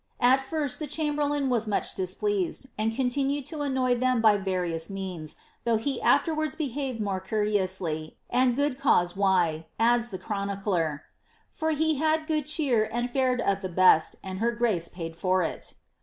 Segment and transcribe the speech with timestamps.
[0.19, 4.89] At first the chamberlain was much dis pleased, and continued to annoy them by various
[4.89, 11.01] means, though he afterwards behaved more courteously, and good cause why, adds the chroniclen ^
[11.51, 15.43] for he had good cheer, and fared of the best, and her grace paid for
[15.43, 15.75] it.''